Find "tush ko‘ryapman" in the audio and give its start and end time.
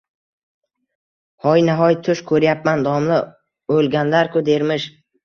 2.07-2.81